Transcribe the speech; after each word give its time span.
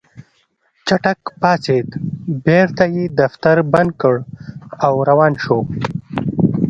چټک 0.87 1.19
پاڅېد 1.41 1.89
بېرته 2.45 2.83
يې 2.95 3.03
دفتر 3.19 3.57
بند 3.73 3.91
کړ 4.01 4.15
او 4.85 4.93
روان 5.09 5.33
شو. 5.43 5.59